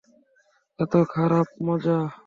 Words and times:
এতো 0.79 0.99
খারাপ 1.13 1.47
মজা। 1.65 1.97